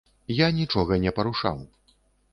Я 0.35 0.47
нічога 0.59 0.97
не 1.05 1.11
парушаў. 1.19 1.63